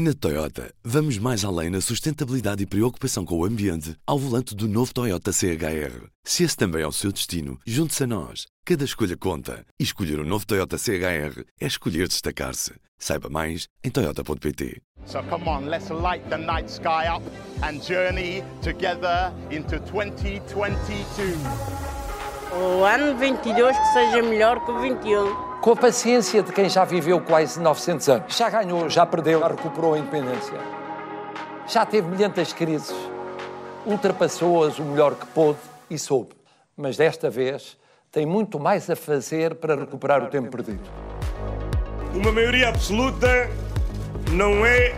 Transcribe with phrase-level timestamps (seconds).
[0.00, 4.68] Na Toyota, vamos mais além na sustentabilidade e preocupação com o ambiente ao volante do
[4.68, 6.06] novo Toyota CHR.
[6.22, 8.46] Se esse também é o seu destino, junte-se a nós.
[8.64, 9.66] Cada escolha conta.
[9.76, 12.74] E escolher o um novo Toyota CHR é escolher destacar-se.
[12.96, 14.80] Saiba mais em Toyota.pt.
[15.04, 17.24] So come on, let's light the night sky up
[17.64, 21.36] and journey together into 2022.
[22.52, 26.82] O ano 22 que seja melhor que o 21 com a paciência de quem já
[26.82, 28.34] viveu quase 900 anos.
[28.34, 30.58] Já ganhou, já perdeu, já recuperou a independência.
[31.66, 32.96] Já teve milhentas crises.
[33.84, 35.58] Ultrapassou-as o melhor que pôde
[35.90, 36.30] e soube.
[36.74, 37.76] Mas desta vez
[38.10, 40.88] tem muito mais a fazer para recuperar o tempo perdido.
[42.14, 43.28] Uma maioria absoluta
[44.32, 44.94] não é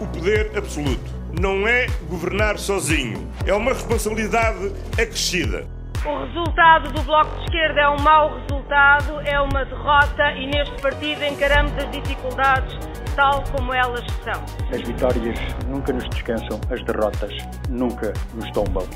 [0.00, 1.12] o poder absoluto.
[1.38, 3.30] Não é governar sozinho.
[3.44, 5.73] É uma responsabilidade acrescida.
[6.06, 10.78] O resultado do Bloco de Esquerda é um mau resultado, é uma derrota e neste
[10.82, 12.78] partido encaramos as dificuldades
[13.16, 14.44] tal como elas são.
[14.70, 17.32] As vitórias nunca nos descansam, as derrotas
[17.70, 18.86] nunca nos tombam.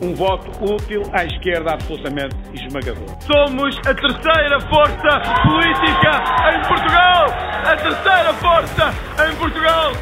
[0.00, 3.14] Um voto útil à esquerda absolutamente esmagador.
[3.20, 7.26] Somos a terceira força política em Portugal!
[7.66, 8.94] A terceira força
[9.28, 9.92] em Portugal!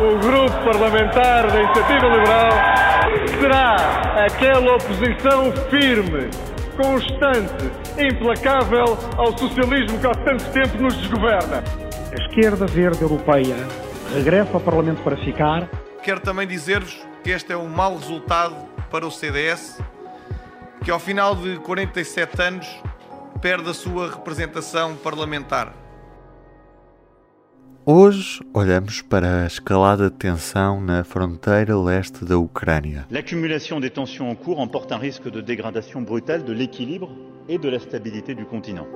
[0.00, 2.85] O grupo parlamentar da Iniciativa Liberal
[3.38, 6.30] será aquela oposição firme,
[6.76, 11.62] constante, implacável ao socialismo que há tanto tempo nos desgoverna.
[12.12, 13.56] A esquerda verde europeia
[14.14, 15.68] regressa ao Parlamento para ficar.
[16.02, 18.54] Quero também dizer-vos que este é um mau resultado
[18.90, 19.80] para o CDS,
[20.84, 22.82] que ao final de 47 anos
[23.40, 25.85] perde a sua representação parlamentar.
[27.88, 33.06] Hoje olhamos para a escalada de tensão na fronteira leste da Ucrânia.
[33.08, 37.08] L'accumulation des tensions en cours emporte un risque de dégradation brutale de l'équilibre
[37.48, 38.88] et de la stabilité du continent.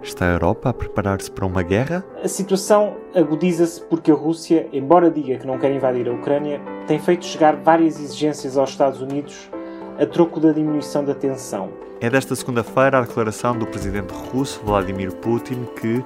[0.00, 2.04] Está a Europa a preparar-se para uma guerra?
[2.22, 7.00] A situação agudiza-se porque a Rússia, embora diga que não quer invadir a Ucrânia, tem
[7.00, 9.50] feito chegar várias exigências aos Estados Unidos
[9.98, 11.68] a troco da diminuição da tensão.
[12.00, 16.02] É desta segunda-feira a declaração do presidente russo Vladimir Putin que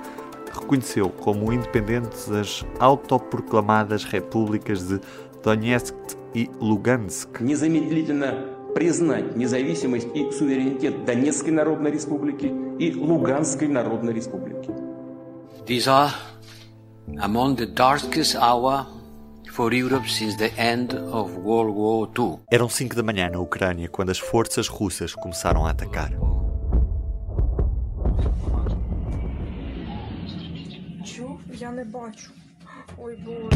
[0.56, 5.00] reconheceu como independentes as autoproclamadas repúblicas de
[5.44, 5.96] Donetsk
[6.36, 7.42] e Lugansk.
[8.74, 14.72] признать независимость и суверенитет Донецкой Народной Республики и Луганской Народной Республики.
[15.66, 16.14] These are
[17.20, 18.86] among the darkest hour
[19.52, 22.40] for Europe since the end of World War II.
[22.50, 26.12] Eram 5 da manhã na Ucrânia quando as forças russas começaram a atacar.
[31.97, 33.49] Oi, boa.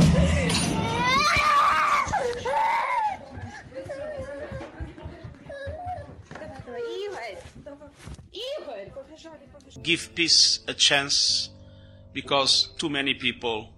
[9.83, 11.51] Give peace a chance
[12.15, 13.75] because too many people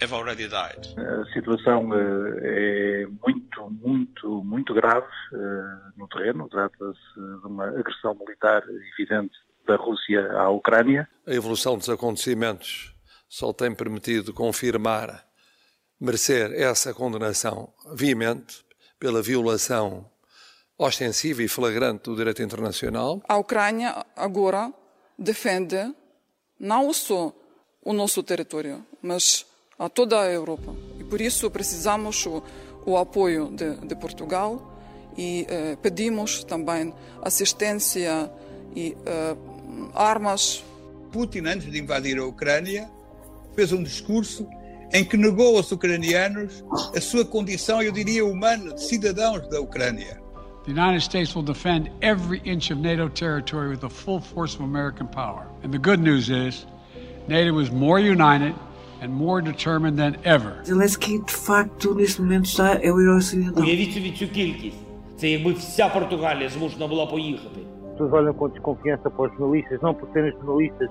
[0.00, 0.86] have already died.
[0.96, 6.48] A situação eh, é muito, muito, muito grave eh, no terreno.
[6.48, 9.34] Trata-se de uma agressão militar evidente
[9.66, 11.08] da Rússia à Ucrânia.
[11.26, 12.93] A evolução dos acontecimentos
[13.34, 15.26] só tem permitido confirmar,
[16.00, 18.64] merecer essa condenação veemente
[18.96, 20.08] pela violação
[20.78, 23.20] ostensiva e flagrante do direito internacional.
[23.28, 24.72] A Ucrânia agora
[25.18, 25.92] defende
[26.60, 27.34] não só
[27.82, 29.44] o nosso território, mas
[29.76, 30.72] a toda a Europa.
[31.00, 32.40] E por isso precisamos o,
[32.86, 34.78] o apoio de, de, Portugal
[35.18, 38.30] e eh, pedimos também assistência
[38.76, 39.36] e eh,
[39.92, 40.62] armas.
[41.10, 42.88] Putin, antes de invadir a Ucrânia,
[43.55, 44.47] fez um discurso
[44.93, 46.63] em que negou aos ucranianos
[46.95, 50.19] a sua condição, eu diria, humana, de cidadãos da Ucrânia.
[50.65, 54.63] The United States will defend every inch of NATO territory with the full force of
[54.63, 55.47] American power.
[55.63, 56.65] And the good news is,
[57.27, 58.53] NATO is more united
[59.01, 60.61] and more determined than ever.
[60.63, 63.63] Zelensky, de facto, neste momento está é o herói ocidental.
[63.63, 64.77] Уявіть собі цю кількість.
[65.17, 67.59] Це якби вся Португалія змушена була поїхати.
[67.99, 70.89] As pessoas olham com desconfiança para os jornalistas, não por serem jornalistas,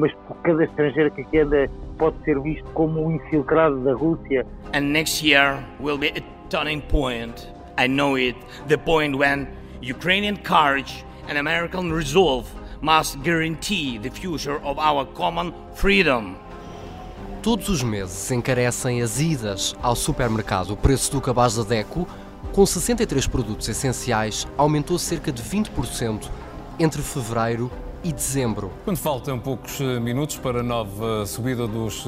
[0.00, 4.46] mas por cada estrangeiro que aqui anda pode ser visto como um infiltrado da Rússia.
[4.72, 7.46] And next year will be a turning point.
[7.78, 8.36] I know it,
[8.68, 9.46] the point when
[9.82, 12.48] Ukrainian courage and American resolve
[12.80, 16.34] must guarantee the future of our common freedom.
[17.42, 20.72] Todos os meses encarecem as idas ao supermercado.
[20.72, 22.06] O preço do cabaz da Deco,
[22.52, 26.28] com 63 produtos essenciais, aumentou cerca de 20%
[26.78, 27.70] entre fevereiro
[28.02, 28.70] e dezembro.
[28.84, 32.04] Quando faltam poucos minutos para a nova subida dos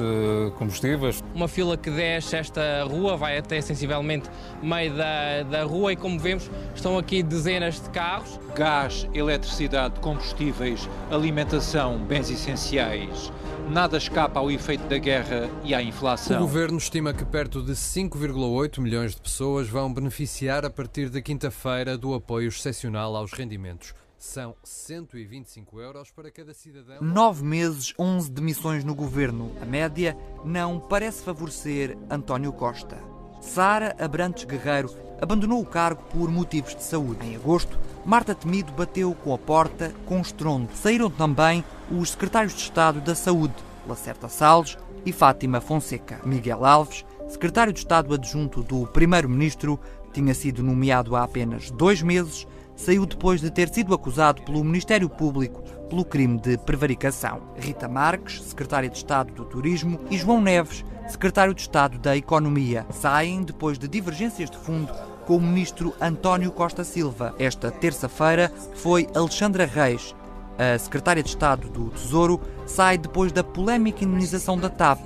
[0.57, 1.23] combustíveis.
[1.33, 4.29] Uma fila que desce esta rua vai até sensivelmente
[4.61, 8.39] meio da, da rua e como vemos estão aqui dezenas de carros.
[8.55, 13.31] Gás, eletricidade, combustíveis, alimentação, bens essenciais,
[13.69, 16.37] nada escapa ao efeito da guerra e à inflação.
[16.37, 21.21] O governo estima que perto de 5,8 milhões de pessoas vão beneficiar a partir de
[21.21, 23.93] quinta-feira do apoio excepcional aos rendimentos.
[24.25, 27.01] São 125 euros para cada cidadão.
[27.01, 29.51] Nove meses, 11 demissões no governo.
[29.61, 32.97] A média não parece favorecer António Costa.
[33.41, 34.89] Sara Abrantes Guerreiro
[35.21, 37.27] abandonou o cargo por motivos de saúde.
[37.27, 40.73] Em agosto, Marta Temido bateu com a porta com estrondo.
[40.73, 41.61] Saíram também
[41.91, 43.53] os secretários de Estado da Saúde,
[43.85, 46.21] Lacerta Salles e Fátima Fonseca.
[46.23, 49.77] Miguel Alves, secretário de Estado adjunto do Primeiro-Ministro,
[50.13, 55.09] tinha sido nomeado há apenas dois meses saiu depois de ter sido acusado pelo Ministério
[55.09, 57.41] Público pelo crime de prevaricação.
[57.57, 62.85] Rita Marques, secretária de Estado do Turismo, e João Neves, secretário de Estado da Economia,
[62.89, 64.91] saem depois de divergências de fundo
[65.25, 67.35] com o ministro António Costa Silva.
[67.39, 70.15] Esta terça-feira foi Alexandra Reis,
[70.57, 74.99] a secretária de Estado do Tesouro, sai depois da polémica indemnização da TAP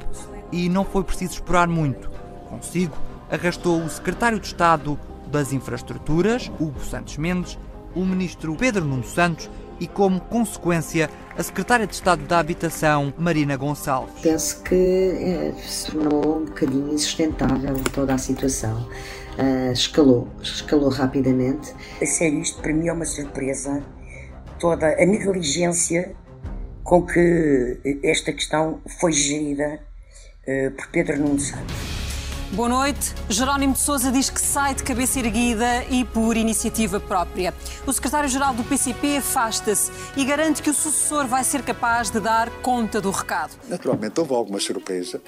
[0.51, 2.09] e não foi preciso esperar muito.
[2.49, 2.95] Consigo,
[3.29, 7.57] arrastou o secretário de Estado das Infraestruturas, Hugo Santos Mendes,
[7.95, 13.55] o ministro Pedro Nuno Santos e, como consequência, a secretária de Estado da Habitação, Marina
[13.55, 14.13] Gonçalves.
[14.21, 18.87] Penso que eh, se tornou um bocadinho insustentável toda a situação.
[19.37, 21.71] Uh, escalou, escalou rapidamente.
[22.01, 23.83] A sério, isto para mim é uma surpresa.
[24.59, 26.15] Toda a negligência
[26.83, 29.79] com que esta questão foi gerida
[30.47, 31.96] uh, por Pedro Nuno Santos.
[32.53, 33.13] Boa noite.
[33.29, 37.53] Jerónimo de Sousa diz que sai de cabeça erguida e por iniciativa própria.
[37.85, 42.49] O secretário-geral do PCP afasta-se e garante que o sucessor vai ser capaz de dar
[42.61, 43.51] conta do recado.
[43.67, 45.21] Naturalmente houve alguma surpresa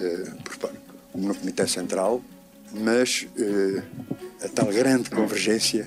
[0.00, 0.70] eh, por
[1.14, 2.22] no Comitê Central,
[2.72, 3.82] mas eh,
[4.42, 5.86] a tal grande convergência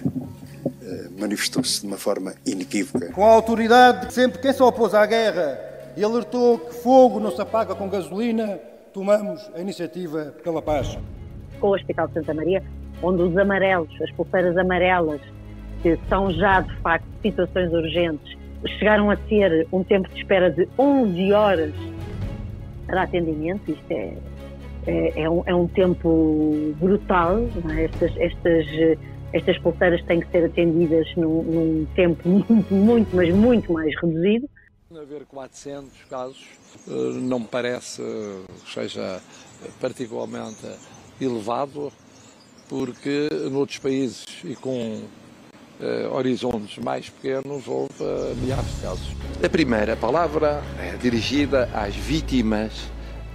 [0.83, 3.11] eh, manifestou-se de uma forma inequívoca.
[3.11, 5.59] Com a autoridade de sempre quem se opôs à guerra
[5.97, 8.59] e alertou que fogo não se apaga com gasolina,
[8.94, 10.98] tomamos a iniciativa pela paz.
[11.60, 12.63] Com o Hospital de Santa Maria,
[13.01, 15.19] onde os amarelos, as pulseiras amarelas,
[15.81, 18.38] que são já de facto situações urgentes,
[18.80, 21.74] chegaram a ter um tempo de espera de 11 horas
[22.86, 23.72] para atendimento.
[23.72, 24.13] Isto é,
[24.88, 27.39] é, é, um, é um, tempo brutal.
[27.75, 27.86] É?
[27.86, 28.98] Estas, estas,
[29.34, 34.48] estas pulseiras têm que ser atendidas num, num tempo muito, muito, mas muito mais reduzido.
[35.01, 36.45] Haver 400 casos
[36.88, 38.01] eh, não me parece
[38.63, 39.22] que seja
[39.80, 40.68] particularmente
[41.19, 41.92] elevado,
[42.69, 45.01] porque noutros países e com
[45.80, 49.07] uh, horizontes mais pequenos houve uh, milhares de casos.
[49.44, 52.74] A primeira palavra é dirigida às vítimas,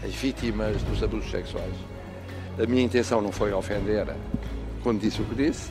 [0.04, 1.75] às vítimas dos abusos sexuais.
[2.62, 4.06] A minha intenção não foi ofender
[4.82, 5.70] quando disse o que disse.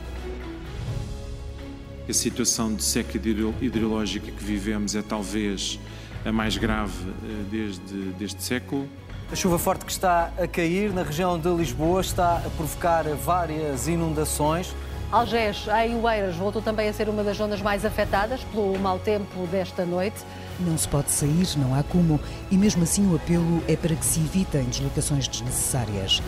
[2.08, 5.78] A situação de seca ideológica que vivemos é talvez
[6.24, 8.88] a mais grave eh, desde deste século.
[9.30, 13.88] A chuva forte que está a cair na região de Lisboa está a provocar várias
[13.88, 14.74] inundações.
[15.12, 19.46] Algés, em Oeiras, voltou também a ser uma das zonas mais afetadas pelo mau tempo
[19.48, 20.16] desta noite.
[20.60, 22.18] Não se pode sair, não há como,
[22.50, 26.22] e mesmo assim o apelo é para que se evitem deslocações desnecessárias.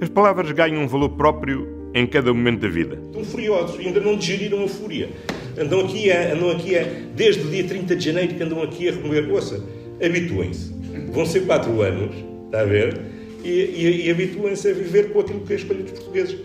[0.00, 2.98] As palavras ganham um valor próprio em cada momento da vida.
[3.08, 5.10] Estão furiosos, ainda não digeriram a fúria.
[5.58, 8.88] Andam aqui, a, andam aqui a, desde o dia 30 de janeiro que andam aqui
[8.88, 9.30] a remover.
[9.30, 9.62] Ouça,
[10.02, 10.72] habituem-se.
[11.12, 12.14] Vão ser quatro anos,
[12.46, 12.98] está a ver?
[13.44, 16.38] E, e, e habituem-se a viver com aquilo que é a escolha dos portugueses.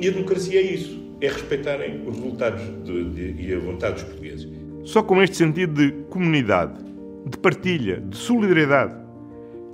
[0.00, 4.04] E a democracia é isso, é respeitarem os resultados de, de, e a vontade dos
[4.04, 4.48] portugueses.
[4.84, 6.82] Só com este sentido de comunidade,
[7.26, 8.94] de partilha, de solidariedade,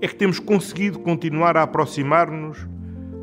[0.01, 2.67] é que temos conseguido continuar a aproximar-nos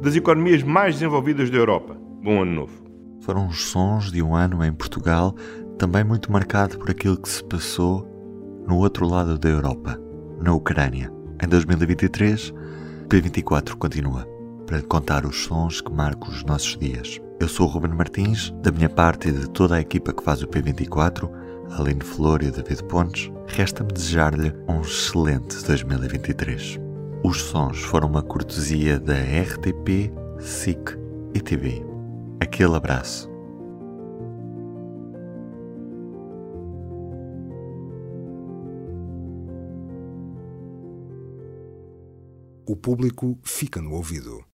[0.02, 1.98] das economias mais desenvolvidas da Europa.
[2.24, 2.86] Bom ano novo.
[3.22, 5.36] Foram os sons de um ano em Portugal,
[5.78, 8.08] também muito marcado por aquilo que se passou
[8.68, 10.00] no outro lado da Europa,
[10.42, 11.12] na Ucrânia.
[11.44, 12.54] Em 2023,
[13.08, 14.28] P24 continua
[14.66, 17.22] para contar os sons que marcam os nossos dias.
[17.40, 20.42] Eu sou o Ruben Martins, da minha parte e de toda a equipa que faz
[20.42, 21.30] o P24,
[21.78, 26.85] Aline Flor e David Pontes, resta-me desejar-lhe um excelente 2023.
[27.24, 30.98] Os sons foram uma cortesia da RTP, SIC
[31.34, 31.84] e TV.
[32.40, 33.30] Aquele abraço.
[42.68, 44.44] O público fica no ouvido.